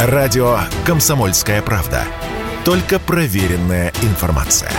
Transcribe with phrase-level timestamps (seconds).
[0.00, 2.04] Радио «Комсомольская правда».
[2.64, 4.70] Только проверенная информация.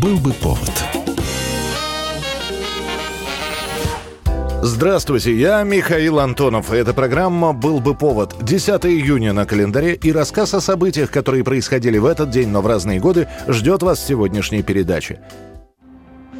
[0.00, 0.70] Был бы повод.
[4.62, 6.70] Здравствуйте, я Михаил Антонов.
[6.70, 8.36] Эта программа «Был бы повод».
[8.40, 12.68] 10 июня на календаре и рассказ о событиях, которые происходили в этот день, но в
[12.68, 15.18] разные годы, ждет вас в сегодняшней передаче.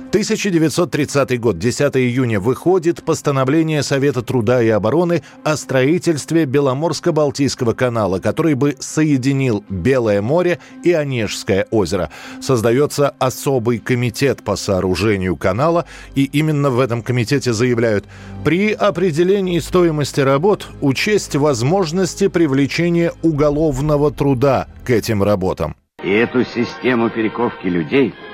[0.09, 8.55] 1930 год, 10 июня, выходит постановление Совета труда и обороны о строительстве Беломорско-Балтийского канала, который
[8.55, 12.09] бы соединил Белое море и Онежское озеро.
[12.41, 18.06] Создается особый комитет по сооружению канала, и именно в этом комитете заявляют,
[18.47, 25.77] при определении стоимости работ учесть возможности привлечения уголовного труда к этим работам.
[26.02, 28.14] И эту систему перековки людей–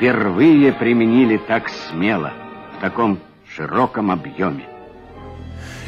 [0.00, 2.32] впервые применили так смело,
[2.74, 3.18] в таком
[3.54, 4.69] широком объеме.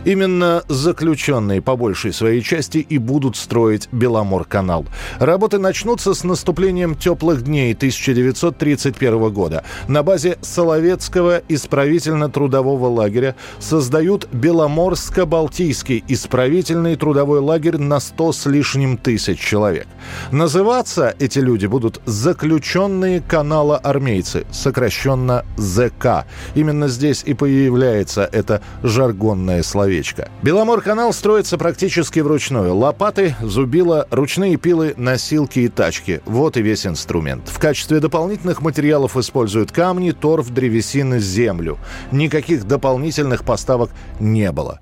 [0.04, 4.84] Именно заключенные по большей своей части и будут строить Беломор-канал.
[5.20, 9.64] Работы начнутся с наступлением теплых дней 1931 года.
[9.86, 19.38] На базе Соловецкого исправительно-трудового лагеря создают Беломорско-Балтийский исправительный трудовой лагерь на 100 с лишним тысяч
[19.38, 19.86] человек.
[20.32, 26.26] Называться эти люди будут заключенные канала армейцы, сокращенно ЗК.
[26.56, 30.30] Именно здесь и появляется это жаргонное словечко человечка.
[30.42, 32.74] Беломор-канал строится практически вручную.
[32.74, 36.20] Лопаты, зубила, ручные пилы, носилки и тачки.
[36.24, 37.48] Вот и весь инструмент.
[37.48, 41.78] В качестве дополнительных материалов используют камни, торф, древесины, землю.
[42.10, 44.80] Никаких дополнительных поставок не было.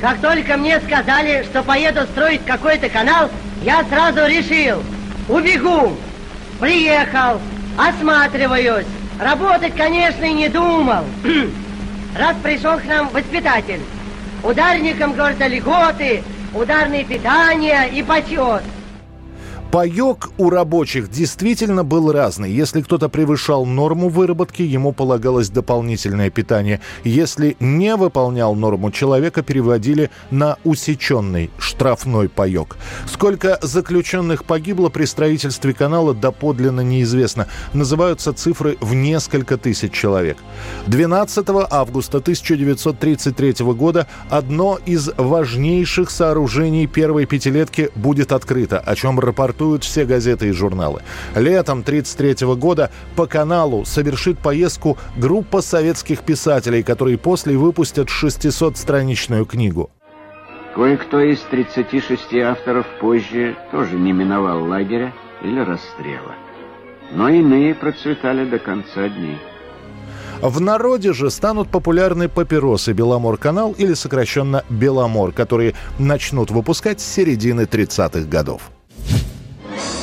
[0.00, 3.30] Как только мне сказали, что поеду строить какой-то канал,
[3.62, 4.82] я сразу решил,
[5.28, 5.92] убегу.
[6.60, 7.40] Приехал,
[7.76, 8.86] осматриваюсь.
[9.20, 11.04] Работать, конечно, и не думал.
[12.18, 13.80] Раз пришел к нам воспитатель,
[14.46, 16.22] Ударникам, говорят, льготы,
[16.54, 18.62] ударные питания и почет.
[19.70, 22.52] Паек у рабочих действительно был разный.
[22.52, 26.80] Если кто-то превышал норму выработки, ему полагалось дополнительное питание.
[27.02, 32.76] Если не выполнял норму, человека переводили на усеченный штрафной паек.
[33.10, 37.48] Сколько заключенных погибло при строительстве канала доподлинно неизвестно.
[37.72, 40.38] Называются цифры в несколько тысяч человек.
[40.86, 49.55] 12 августа 1933 года одно из важнейших сооружений первой пятилетки будет открыто, о чем рапортует
[49.56, 51.02] рапортуют все газеты и журналы.
[51.34, 59.90] Летом 1933 года по каналу совершит поездку группа советских писателей, которые после выпустят 600-страничную книгу.
[60.74, 65.12] Кое-кто из 36 авторов позже тоже не миновал лагеря
[65.42, 66.34] или расстрела.
[67.12, 69.38] Но иные процветали до конца дней.
[70.42, 77.62] В народе же станут популярны папиросы «Беломор-канал» или сокращенно «Беломор», которые начнут выпускать с середины
[77.62, 78.70] 30-х годов.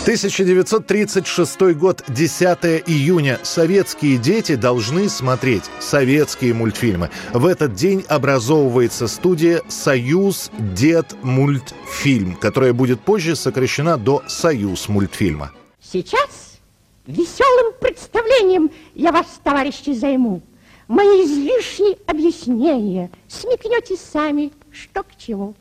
[0.03, 3.40] 1936 год, 10 июня.
[3.41, 7.09] Советские дети должны смотреть советские мультфильмы.
[7.31, 15.53] В этот день образовывается студия «Союз Дед Мультфильм», которая будет позже сокращена до «Союз мультфильма».
[15.80, 16.59] Сейчас
[17.08, 20.42] веселым представлением я вас, товарищи, займу.
[20.90, 25.56] Мои излишние объяснения смекнете сами, что к чему.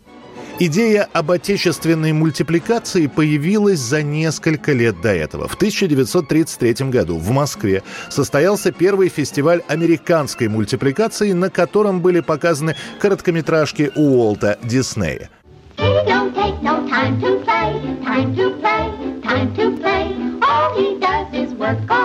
[0.65, 5.49] Идея об отечественной мультипликации появилась за несколько лет до этого.
[5.49, 13.91] В 1933 году в Москве состоялся первый фестиваль американской мультипликации, на котором были показаны короткометражки
[13.97, 15.31] Уолта Диснея.
[20.45, 22.02] All he does is work all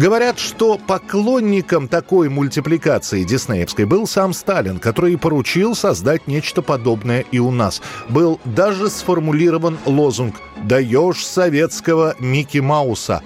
[0.00, 7.38] Говорят, что поклонником такой мультипликации диснеевской был сам Сталин, который поручил создать нечто подобное и
[7.38, 7.82] у нас.
[8.08, 13.20] Был даже сформулирован лозунг «Даешь советского Микки Мауса».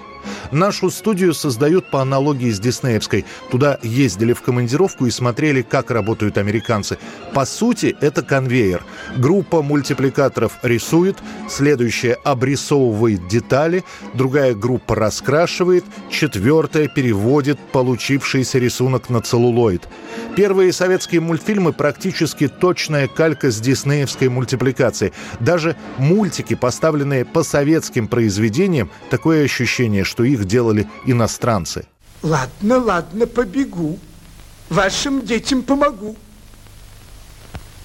[0.51, 3.25] Нашу студию создают по аналогии с Диснеевской.
[3.51, 6.97] Туда ездили в командировку и смотрели, как работают американцы.
[7.33, 8.83] По сути, это конвейер.
[9.17, 11.17] Группа мультипликаторов рисует,
[11.49, 13.83] следующая обрисовывает детали,
[14.13, 19.87] другая группа раскрашивает, четвертая переводит получившийся рисунок на целлулоид.
[20.35, 25.13] Первые советские мультфильмы практически точная калька с диснеевской мультипликацией.
[25.39, 31.87] Даже мультики, поставленные по советским произведениям, такое ощущение, что их делали иностранцы.
[32.21, 33.99] Ладно, ладно, побегу.
[34.69, 36.15] Вашим детям помогу.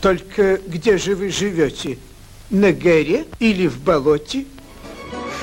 [0.01, 1.99] Только где же вы живете?
[2.49, 4.47] На горе или в болоте?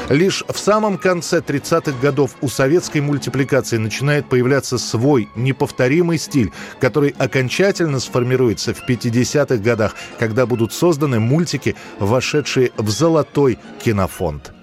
[0.09, 7.13] Лишь в самом конце 30-х годов у советской мультипликации начинает появляться свой неповторимый стиль, который
[7.17, 14.53] окончательно сформируется в 50-х годах, когда будут созданы мультики, вошедшие в золотой кинофонд.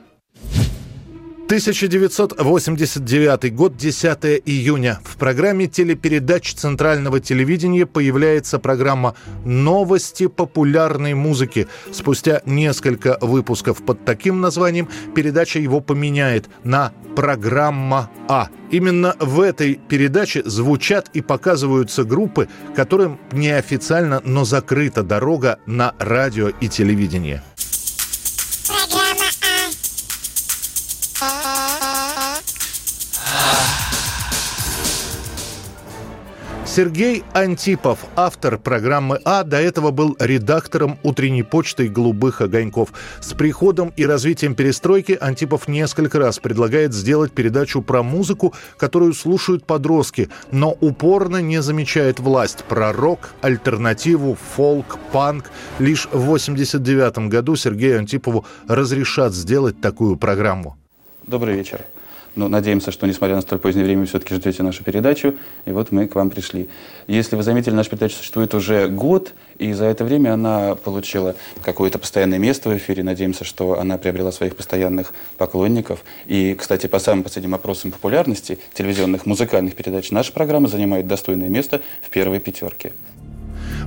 [1.45, 4.99] 1989 год, 10 июня.
[5.05, 9.15] В программе телепередач Центрального телевидения появляется программа
[9.45, 11.69] «Новости популярной музыки».
[11.93, 18.49] Спустя несколько выпусков под таким названием передача его поменяет на «Программа А».
[18.71, 26.49] Именно в этой передаче звучат и показываются группы, которым неофициально, но закрыта дорога на радио
[26.49, 27.43] и телевидение.
[36.75, 42.89] Сергей Антипов, автор программы «А», до этого был редактором утренней почты «Голубых огоньков».
[43.21, 49.65] С приходом и развитием перестройки Антипов несколько раз предлагает сделать передачу про музыку, которую слушают
[49.65, 55.53] подростки, но упорно не замечает власть про рок, альтернативу, фолк, панк.
[55.79, 60.77] Лишь в 1989 году Сергею Антипову разрешат сделать такую программу.
[61.25, 61.83] Добрый вечер.
[62.37, 65.35] Ну, надеемся, что, несмотря на столь позднее время, все-таки ждете нашу передачу.
[65.67, 66.69] И вот мы к вам пришли.
[67.07, 71.99] Если вы заметили, наша передача существует уже год, и за это время она получила какое-то
[72.01, 73.05] постоянное место в эфире.
[73.05, 76.05] Надеемся, что она приобрела своих постоянных поклонников.
[76.27, 81.83] И, кстати, по самым последним опросам популярности телевизионных музыкальных передач наша программа занимает достойное место
[82.03, 82.93] в первой пятерке.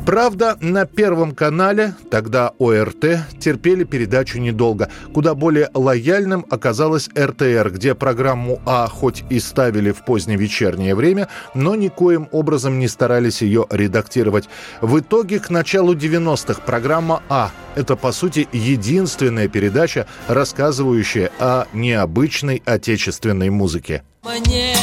[0.07, 4.89] Правда, на Первом канале, тогда ОРТ, терпели передачу недолго.
[5.13, 11.27] Куда более лояльным оказалась РТР, где программу А хоть и ставили в позднее вечернее время,
[11.53, 14.47] но никоим образом не старались ее редактировать.
[14.79, 22.63] В итоге к началу 90-х программа А– это, по сути, единственная передача, рассказывающая о необычной
[22.63, 24.03] отечественной музыке.
[24.23, 24.73] Мне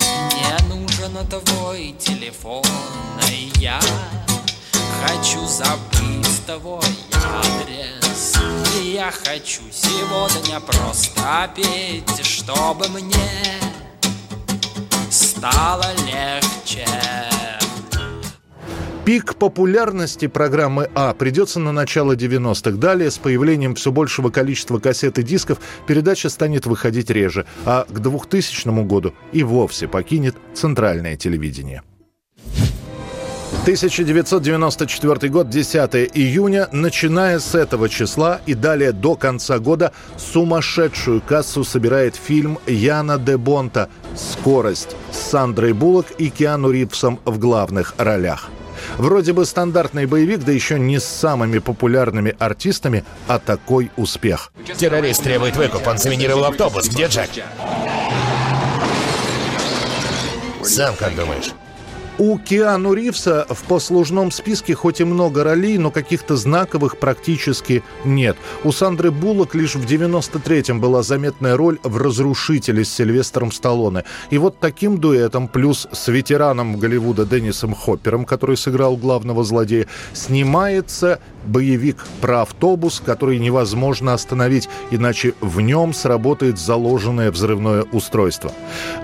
[0.00, 2.64] не нужен твой телефон,
[3.60, 3.78] я
[5.06, 6.80] хочу забыть твой
[7.12, 8.36] адрес
[8.80, 13.60] И я хочу сегодня просто петь Чтобы мне
[15.10, 16.86] стало легче
[19.04, 22.76] Пик популярности программы А придется на начало 90-х.
[22.76, 25.58] Далее, с появлением все большего количества кассет и дисков,
[25.88, 31.82] передача станет выходить реже, а к 2000 году и вовсе покинет центральное телевидение.
[33.62, 36.68] 1994 год, 10 июня.
[36.72, 43.36] Начиная с этого числа и далее до конца года сумасшедшую кассу собирает фильм Яна де
[43.36, 48.50] Бонта «Скорость» с Сандрой Буллок и Киану Ривзом в главных ролях.
[48.96, 54.52] Вроде бы стандартный боевик, да еще не с самыми популярными артистами, а такой успех.
[54.76, 56.88] Террорист требует выкуп, он заминировал автобус.
[56.88, 57.30] Где Джек?
[60.64, 61.52] Сам как думаешь?
[62.18, 68.36] У Киану Ривса в послужном списке хоть и много ролей, но каких-то знаковых практически нет.
[68.64, 74.04] У Сандры Буллок лишь в 93-м была заметная роль в «Разрушителе» с Сильвестром Сталлоне.
[74.28, 81.18] И вот таким дуэтом, плюс с ветераном Голливуда Деннисом Хоппером, который сыграл главного злодея, снимается
[81.46, 88.52] боевик про автобус, который невозможно остановить, иначе в нем сработает заложенное взрывное устройство.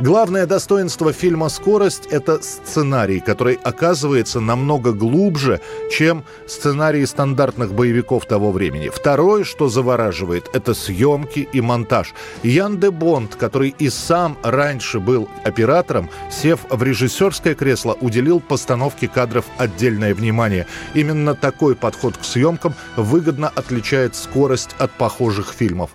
[0.01, 8.27] Главное достоинство фильма «Скорость»— это сценарий сценарий, который оказывается намного глубже, чем сценарии стандартных боевиков
[8.27, 8.89] того времени.
[8.89, 12.13] Второе, что завораживает, это съемки и монтаж.
[12.43, 19.07] Ян де Бонд, который и сам раньше был оператором, сев в режиссерское кресло, уделил постановке
[19.07, 20.67] кадров отдельное внимание.
[20.95, 25.91] Именно такой подход к съемкам выгодно отличает скорость от похожих фильмов.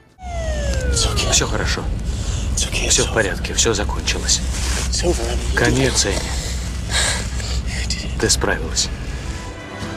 [1.32, 1.82] Все хорошо.
[2.90, 4.40] Все в порядке, все закончилось.
[5.56, 6.43] Конец, Энни.
[8.24, 8.90] Ты справилась.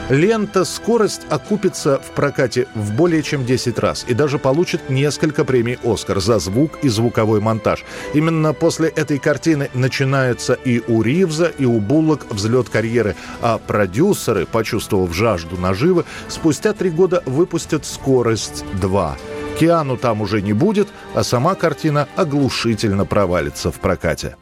[0.09, 5.79] Лента «Скорость» окупится в прокате в более чем 10 раз и даже получит несколько премий
[5.81, 7.85] «Оскар» за звук и звуковой монтаж.
[8.13, 14.45] Именно после этой картины начинается и у Ривза, и у Буллок взлет карьеры, а продюсеры,
[14.45, 19.13] почувствовав жажду наживы, спустя три года выпустят «Скорость 2».
[19.57, 24.35] Киану там уже не будет, а сама картина оглушительно провалится в прокате.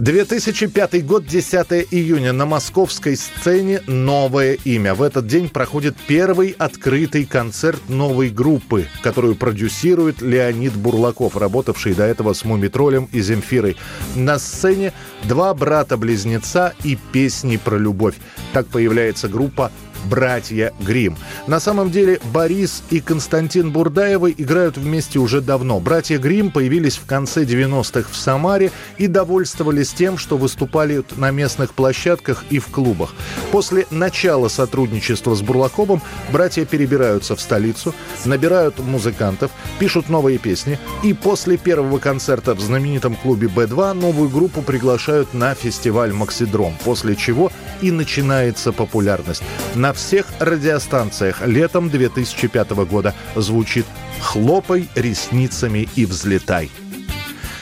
[0.00, 2.32] 2005 год, 10 июня.
[2.32, 4.94] На московской сцене новое имя.
[4.94, 12.04] В этот день проходит первый открытый концерт новой группы, которую продюсирует Леонид Бурлаков, работавший до
[12.04, 13.76] этого с Мумитролем и Земфирой.
[14.14, 18.14] На сцене два брата-близнеца и песни про любовь.
[18.54, 19.70] Так появляется группа
[20.04, 21.16] братья Грим.
[21.46, 25.80] На самом деле Борис и Константин Бурдаевы играют вместе уже давно.
[25.80, 31.74] Братья Грим появились в конце 90-х в Самаре и довольствовались тем, что выступали на местных
[31.74, 33.14] площадках и в клубах.
[33.50, 36.02] После начала сотрудничества с Бурлаковым
[36.32, 43.16] братья перебираются в столицу, набирают музыкантов, пишут новые песни и после первого концерта в знаменитом
[43.16, 47.50] клубе «Б2» новую группу приглашают на фестиваль «Максидром», после чего
[47.82, 49.42] и начинается популярность.
[49.74, 53.86] На всех радиостанциях летом 2005 года звучит
[54.20, 56.70] «Хлопай ресницами и взлетай».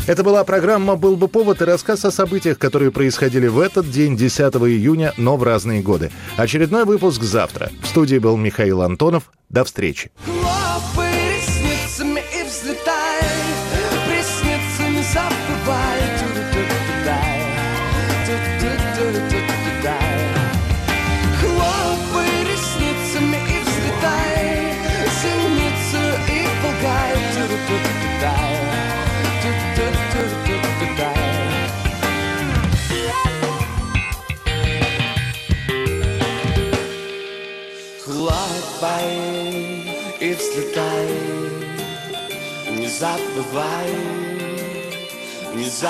[0.06, 4.16] Это была программа «Был бы повод» и рассказ о событиях, которые происходили в этот день,
[4.16, 6.10] 10 июня, но в разные годы.
[6.38, 7.70] Очередной выпуск завтра.
[7.82, 9.24] В студии был Михаил Антонов.
[9.50, 10.10] До встречи.
[10.24, 10.67] Хлопай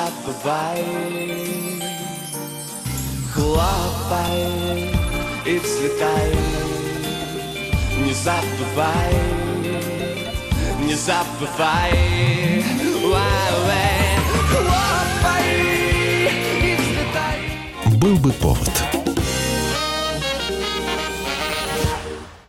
[0.09, 0.85] забывай.
[3.33, 4.91] Хлопай
[5.45, 6.35] и взлетай,
[8.05, 9.15] не забывай,
[10.81, 12.65] не забывай.
[14.51, 15.49] Хлопай
[16.63, 17.97] и взлетай.
[17.99, 18.88] Был бы повод.